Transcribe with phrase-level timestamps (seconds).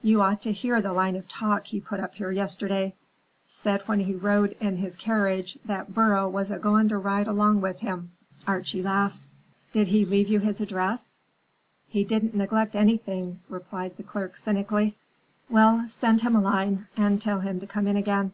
[0.00, 2.94] You ought to hear the line of talk he put up here yesterday;
[3.46, 7.60] said when he rode in his carriage, that burro was a going to ride along
[7.60, 8.12] with him."
[8.46, 9.26] Archie laughed.
[9.74, 11.16] "Did he leave you his address?"
[11.86, 14.96] "He didn't neglect anything," replied the clerk cynically.
[15.50, 18.32] "Well, send him a line and tell him to come in again.